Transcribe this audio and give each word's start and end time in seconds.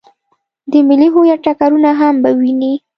د 0.71 0.73
ملي 0.87 1.07
هویت 1.15 1.39
ټکرونه 1.45 1.89
هم 1.99 2.15
په 2.23 2.29
ويني. 2.39 2.73